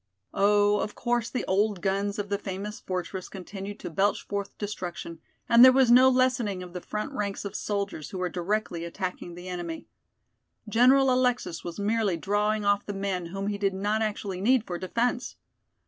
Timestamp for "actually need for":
14.01-14.79